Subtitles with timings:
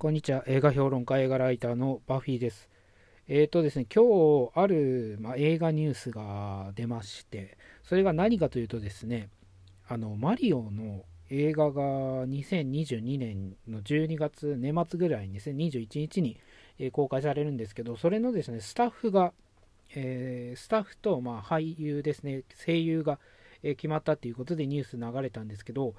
[0.00, 0.42] こんにちは。
[0.46, 2.70] 映画評論家、映画ライターのバフィーです。
[3.28, 4.02] えっ、ー、とですね、今
[4.46, 9.28] 日ある、ま、映画ニュースが出まして、それが何かというとですね、
[9.86, 11.82] あの、マリオの映画が
[12.26, 16.40] 2022年の12月、年末ぐらいにですね、21日に
[16.92, 19.34] 公開されるんですけど、それのですね、スタッフが、
[19.94, 23.18] えー、スタッフと、まあ、俳優ですね、声優が
[23.60, 25.92] 決まったということでニュース流れたんですけど、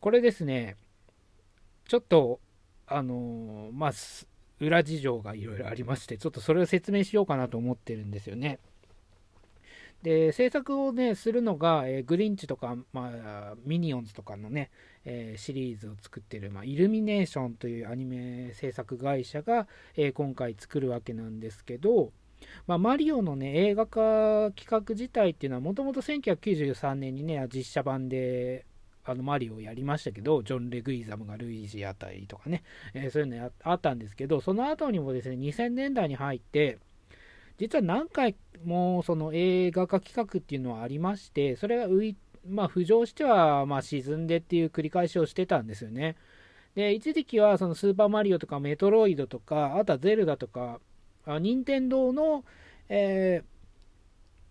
[0.00, 0.74] これですね、
[1.86, 2.40] ちょっと
[2.86, 3.92] あのまあ、
[4.60, 8.58] 裏事情がいろいろありまして、ちょっとそれを説明しようかなと思ってるんですよね。
[10.02, 14.70] で、制作をね、するのが、えー、グリンチとか、まあ、ミニオンズとかのね、
[15.04, 22.12] えー、シリーズを作ってる、まあ、イルミネーションというアニメ制作会社が、えー、今回作るわけなんですけど、
[22.66, 28.66] まあ、マリオのね、映画化企画自体っていうのは、もともと1993年にね、実写版で
[29.04, 32.62] あのマリオやりましたけど、ジョン・レグイザムがルイージあたりとかね、
[32.94, 36.78] えー、そういうのあったんですけど、その後にもですね、2000年代に入って、
[37.58, 42.16] 実は何回もその映画化企画っていうのはありまして、それが浮い、
[42.48, 46.16] まあ、浮上してはま沈んでっていう繰り返しをしてたんですよね。
[46.74, 50.80] で、一時期はそのスーパーマリオとかメトロイドとか、あとはゼルダとか、
[51.26, 52.44] 任天堂の、
[52.88, 53.44] えー、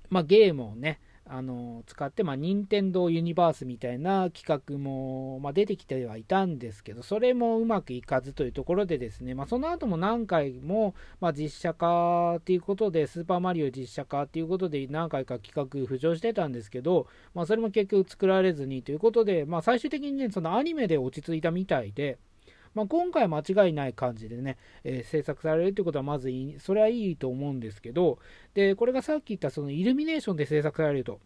[0.09, 22.17] まあ、ゲームをね、あの使って、まあ、任天堂ユニバースみたいな企画も、まあ、出てきてはいたんですけど、それもうまくいかずというところでですね、まあ、その後も何回も、まあ、実写化ということで、スーパーマリオ実写化ということで何回か企画浮上してたんですけど、まあ、それも結局作られずにということで、まあ、最終的にね、そのアニメで落ち着いたみたいで、
[22.73, 28.19] まあ、今回は間違いない感じでね、えー、制作されるということはまずいい、それはいいと思うんですけど、
[28.53, 31.19] で、これがさっき言ったそのイルミネーションで制作されると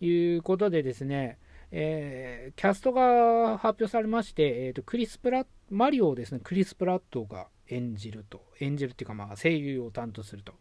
[0.00, 1.38] いうことでですね、
[1.70, 10.52] えー、キャストが発表されまして、えーと、クリス・プラッマリオをですね、クリス・プラットが演じると、演じるっていうか、まあ、声優を担当すると。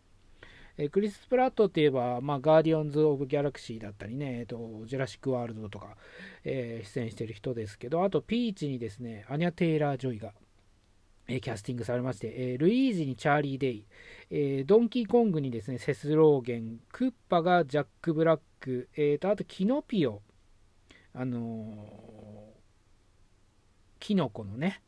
[0.77, 5.97] え、クリス・プラットって言えば、まあ、ガーディアンズ・オブ・ギャラクシーだったりね、えーと、ジュラシック・ワールドとか、
[6.43, 10.33] えー、出演してる人ですけど、あと、ピーチにですね、アニャ・テイラー・ジョイが、
[11.27, 13.85] えー、キャスティングされまして、えー、ルイージにチャーリー・デイ、
[14.31, 20.23] えー、ドンキーコングにですね、セス・ローゲン、クッパがジャック・ブラック、えーと、あと、キノピオ、
[21.15, 22.51] あの
[23.99, 24.81] キノコのね、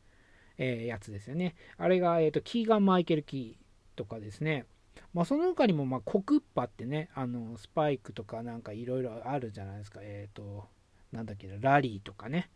[0.57, 1.53] えやつですよね。
[1.77, 4.65] あれが、えーと、キーガン・マイケル・キーとかですね、
[5.13, 9.99] まあ、その他にも、まあ、コクッパってね、あのスパイクとかなんかいろいろあるじゃないですか。
[10.01, 10.65] えっ、ー、と、
[11.11, 12.49] なんだっけなラリーとかね。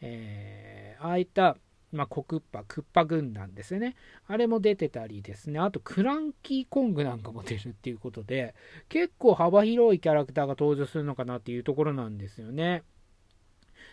[0.00, 1.56] えー、ああいった、
[1.92, 3.96] まあ、コクッパ、クッパ軍団ですよね。
[4.26, 5.58] あれも出てたりですね。
[5.58, 8.54] あと、クランキーコングなんかも出るっていうことで、
[8.88, 12.84] 結構幅広いキャラクターが登場するのかなっていうところなんですよね。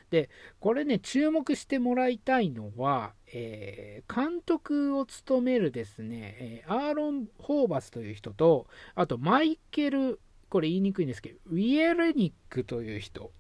[0.09, 0.29] で、
[0.59, 13.31] これね、注目してもらいたいのは、えー、監督を務めるですね、え、アーロン・ホーバスという人と、あと、マイケル、これ言いにくいんですけど、ウィエレニックという人。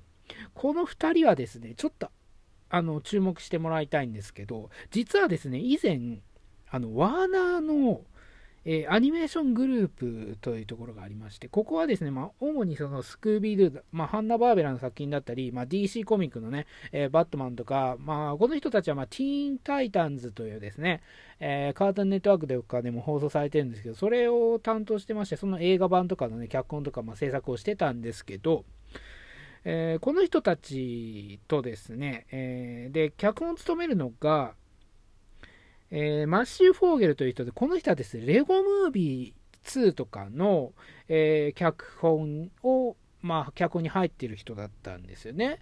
[0.53, 2.09] この2人はですね、ちょっと
[2.69, 6.19] あの注目してもらいたいんですけど、実はですね、以前、
[6.69, 8.01] あのワーナーの、
[8.65, 21.01] えー、アニメーショングループというところがありまして、ここはですね、まあ、主にそのスクービードゥ、まあ、ハンナ・バーベラの作品だったり、まあ、DC コミックのね、えー、バットマンとか、まあ、この人たちは、まあ、ティーン・タイタンズというですね、
[21.39, 28.65] えー、カートンネットワークでかでも放送されてるんですけど、それを担当してまして、その映画版とかのね、脚本とか、まあ、制作をしてたんですけど、
[29.63, 34.53] えー、この人たちとですね、えー、で、脚本を務めるのが、
[35.91, 40.73] えー、マシュー・フォーゲルという人で、この人はですね、レゴムービー2とかの、
[41.07, 45.59] え脚本を、まあ、脚本に入ってる人だったんですよね。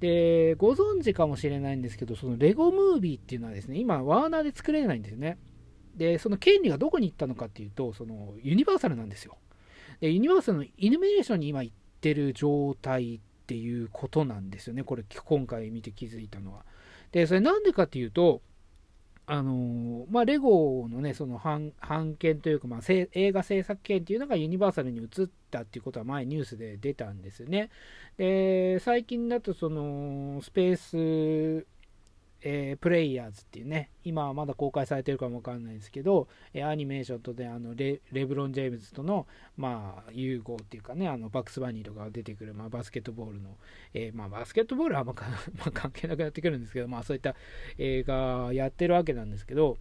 [0.00, 5.38] で、ご存知かもしれないんですけど、そのレゴムービーっていうのはですね、今、ワーナーで作れないんですよね。
[5.96, 9.38] で、その権利がどこに行ったのかっていうと、そのユニバーサルなんですよ。
[10.00, 14.84] で、ユニバーサルのイルミネーションに今行ってる状態っていうことなんですよね。
[14.84, 16.64] これ、今回見て気づいたのは。
[17.12, 18.42] で、それなんでかっていうと、
[19.28, 27.70] あのまあ、レゴのね、その版権というか、まあ、映画制作権っていうのがユニバーサルに移ったっていうことは前ニュースで出たんですよね。
[28.16, 31.66] で、最近だとそのスペース
[32.48, 39.26] えー、プレイヤーズっていうね、今はまだ公開されてるかもわかんないですけど、えー、アニメーションとであのレブロン・ジェームズとの、
[39.56, 43.56] まあ、融合っていうかね、あのバッグスバニーとか出てくる、まあ、バスケットボールの、
[43.94, 45.22] えー、まあ、バスケットボールはあんま ま
[45.66, 47.34] あ、関係なくなってくるんですけど、まあ、そういった
[47.78, 49.76] 映画やってるわけなんですけど、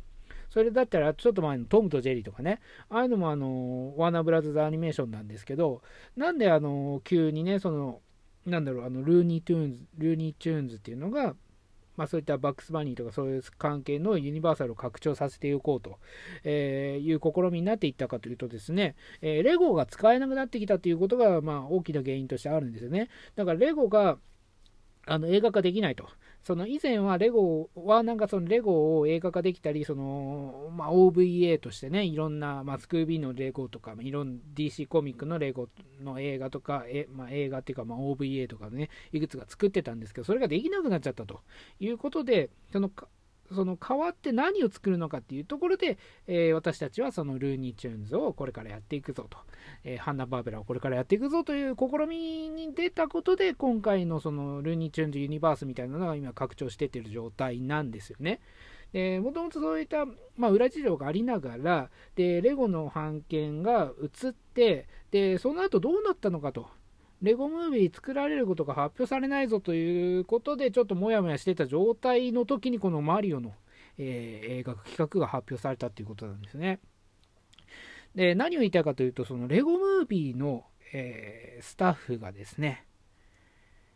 [0.50, 5.84] それだったら、ちょっと前のトムとジェリーとかね、ああいうのもあの、ワーナーブラザーズアニメーションなんですけど、
[6.18, 8.02] なんであの、急にね、その、
[8.48, 11.36] なんだろう、あの、ルーニー・トゥーンズ、ルーニー・チューンズっていうのが、
[11.98, 16.00] まあ、そういったバックスバニーとかそういう関係のユニバーサルを拡張させていこうと、
[16.44, 23.10] えいう試みになっていったかというとですね、えレゴが使えなくなってきたということが、まあ、大きな原因としてあるんですよね。
[23.36, 24.18] だからレゴが
[25.08, 26.08] あの映画化できないと。
[26.46, 35.70] その以前はレゴはなんかそのレゴを映画化できたり、そのまあ、OVA としてね、いろんな、まあ、スクービーのレゴとか、いろんな DC コミックのレゴ
[36.04, 41.42] の映画とか、えまあ、映画っていうか、まあ、OVA とかね、いくつか作ってたんですけど、それができなくなっちゃったと
[41.80, 42.92] いうことで、その
[43.54, 45.98] その代わって何を作るのかっていうところで、
[46.28, 49.38] えー、私たちはそのルーニーチューンズをこれからやっていくぞと、
[49.84, 58.40] えー、ハンナ・バーベラをこれからやっていくぞという試みに出たことで、今回のそのルーニーチューンズユニバースみたいなのが今拡張してってる状態なんですよね。
[58.94, 60.06] もともとそういった、
[60.38, 66.70] まあ、裏事情がありながら、で、レゴの版権が移って、で、その後どうなったのかと。
[67.22, 73.54] レゴムービー作られることが発表されないぞということで、ちょっともやもやしてた状態の時に、このマリオの、
[73.98, 76.80] えー、映画企画が発表されたということなんですね。
[78.14, 82.86] で、何を言いたいかというと、そのレゴムービーの、えー、スタッフがですね、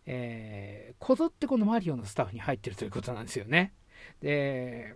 [0.06, 3.74] えー、こぞってこのマリオのスタッフに入ってるということなんですよね。
[4.22, 4.96] で、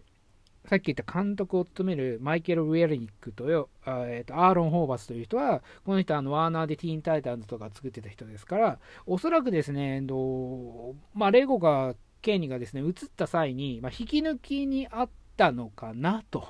[0.65, 10.01] さっき言った監督を務めるマイケル・ウェルニックとよ、えー、とアーロン・ホーバスという人は、この人はあのワーナーでティーン・タイタンズとか作ってた人ですから、おそらくですね、
[11.13, 16.47] まあ、レゴが、ケーニがですね、移った際に、まあ、引き抜きにあったのかなと。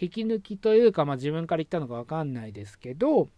[0.00, 3.28] 引き抜きというか、まあ、自分から言ったのかわかんないですけど、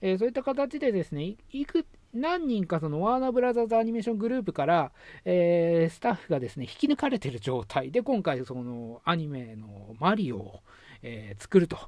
[0.00, 4.92] えー、そういった形でですね、いく何人かそのワーナーブラザーズアニメーショングループから、
[5.24, 10.60] えー、スタッフがですね、引き抜かれてる状態で、今回そのアニメのマリオを、
[11.02, 11.78] えー、作ると。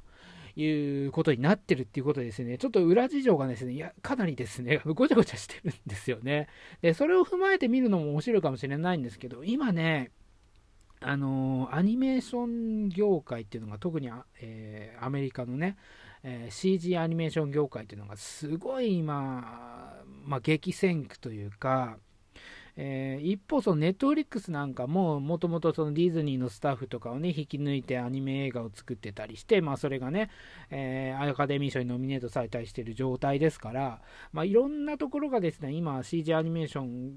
[0.60, 6.48] いうことになってるっていうことですね、ちょっと裏事情がですね、いや、かなりですね、 ごちゃごちゃしてるんですよね。
[6.82, 10.10] で、それを踏まえて見るのも面白いかもしれないんですけど、今ね、
[11.00, 14.10] あのー、アニメーション業界っていうのが特に、
[14.40, 15.76] えー、アメリカのね、
[16.24, 19.97] えー、CG アニメーション業界っていうのがすごい今、
[20.28, 21.96] まあ、激戦区というか、
[22.76, 30.30] えー、一方、そのネットフリックスなんかも、もともとそのディズニーのスタッフとかをね、引き抜いてアニメ映画を作ってたりして、まあそれがね、
[30.70, 34.00] えー、アカデミー賞にノミネートされたりしてる状態ですから、
[34.32, 37.14] まあいろんなところがですね、今 CG アニメーション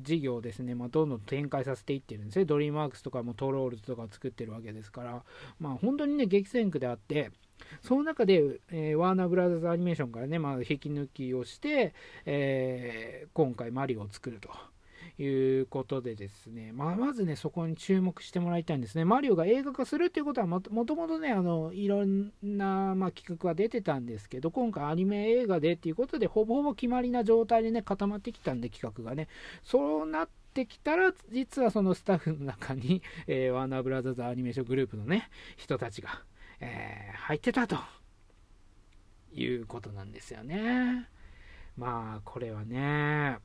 [0.00, 2.46] 事業をですね、まあ、どんどん展開させていってるんですね。
[2.46, 5.24] ドリームワークスとかもトロールズとか作ってるわけですから、
[5.58, 7.30] まあ本当にね、激戦区であって、
[7.82, 11.94] その中で、えー、ワーナーブラザーズアニメーションからね、まあ、引き抜きをして、
[12.26, 14.50] えー、今回マリオを作ると。
[15.18, 19.04] いうことでですね、まあ、まずね、そこに注目してもらいたいんですね。
[19.04, 29.28] マリオが映画化するっていうことはもともとね、あの、いろんな、まあ、企画は出てたんですけど、今回アニメ映画でっていうことで、ほぼほぼ決まりな状態でね、固まってきたんで、企画がね。
[29.62, 36.22] そうなってきたら、実はそのスタッフの中に、えー、ワーナーブラザーズアニメーショングループのね、人たちが、
[36.64, 37.76] えー、入ってたと
[39.34, 41.08] いうことなんですよね。
[41.76, 43.38] まあ、これはね、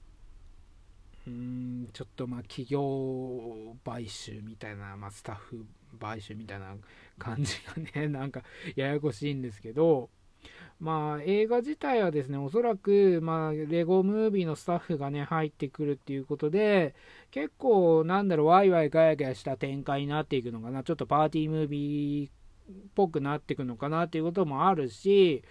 [1.28, 5.66] うん、ちょっとまあ企業買収みたいな、まあ、スタッフ
[6.00, 6.76] 買収みたいな
[7.18, 8.42] 感じがね、 なんか
[8.76, 10.10] ややこしいんですけど、
[10.80, 16.96] まあ映画自体はですね、おそらく、まあレゴムービーのスタッフがね、入ってくるっていうことで、
[17.32, 22.30] 結構なんだろう、ワイワイガヤガヤした展開になっていくのかな、ちょっとパーティームービー
[22.96, 25.44] ぽくなっていくのかなっていうこともあるし、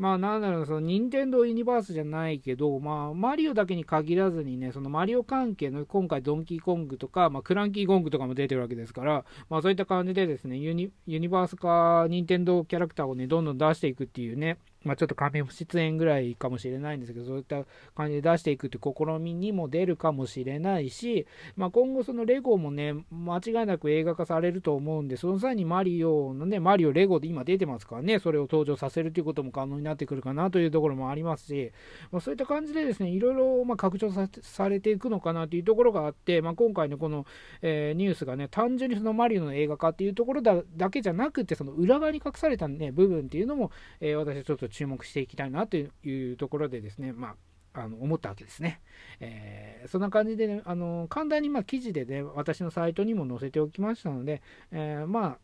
[0.00, 31.72] まあなんだろう、その任天堂ユニバースじゃないけど、まあマリオだけに限らずにね、そのマリオ関係の今回ドンキーコングとか、まあクランキーコングとかも出てるわけですから、まあそういった感じでですね、ユニユニバース化、任天堂キャラクターをね、どんどん出していくっていうね、まあ、ちょっと仮面出演ぐらいかもしれないんですけど、そういった感じで出していくって試みにも出るかもしれないし、まあ、今後そのレゴもね、間違いなく映画化されると思うんで、その際にマリオのね、マリオレゴで今出てますからね、それを登場させるということも可能になってくるかなというところもありますし、
[32.10, 34.10] まあ、そういった感じでですね、いろいろま拡張
[34.42, 37.26] されていくのかなというところがあって、まあ、今回のこの、
[37.60, 43.70] えー、ニュースがね、単純にそのマリオの映画化っていうところだけじゃなくて、その裏側に隠された、ね、部分っていうのも、
[44.00, 47.34] えー、私はちょっと注目していきたいなというところでですね、まあ、
[47.72, 48.80] あの思ったわけですね。
[49.20, 55.38] えー、そんな感じで、ね、あの簡単にま記事でね、私のサイトにも載せておきましたので、えー、ま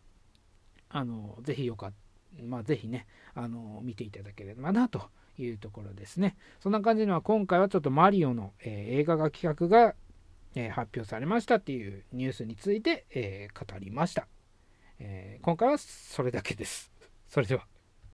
[0.91, 6.37] あ、あのぜひよかった、まあ、ぜひね、あの見ていただければなというところですね。
[6.61, 9.95] そんな感じでは今回はちょっとマリオの、えー、映画化企画が、
[10.59, 14.27] え発表されましたっていうニュースについて、え語りました、
[14.99, 16.91] え今回はそれだけです。
[17.29, 17.76] それでは。